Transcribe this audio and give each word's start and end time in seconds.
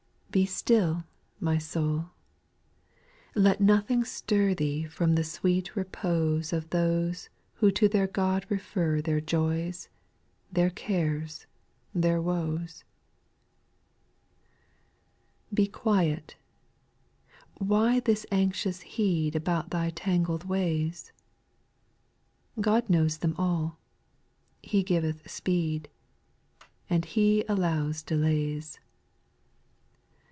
TVE 0.33 0.47
still, 0.47 1.03
my 1.41 1.57
soul, 1.57 2.11
let 3.35 3.59
nothing 3.59 4.05
stir 4.05 4.51
Jj 4.53 4.57
Thee 4.57 4.83
from 4.85 5.15
the 5.15 5.25
sweet 5.25 5.75
repose 5.75 6.53
Of 6.53 6.69
those 6.69 7.27
who 7.55 7.69
to 7.71 7.89
their 7.89 8.07
God 8.07 8.45
refer 8.47 9.01
Their 9.01 9.19
joys, 9.19 9.89
their 10.49 10.69
cares, 10.69 11.47
their 11.93 12.21
woes. 12.21 12.85
2. 15.49 15.55
Be 15.55 15.67
quiet, 15.67 16.37
why 17.55 17.99
this 17.99 18.25
anxious 18.31 18.79
heed 18.79 19.35
About 19.35 19.71
thy 19.71 19.89
tangled 19.89 20.45
ways? 20.45 21.11
God 22.61 22.89
knows 22.89 23.17
them 23.17 23.35
all, 23.37 23.79
He 24.63 24.81
giveth 24.81 25.29
speed, 25.29 25.89
And 26.89 27.03
He 27.03 27.43
allows 27.49 28.01
delays. 28.01 28.35
SPIRITUAL 28.45 28.71
SONGS. 28.75 28.87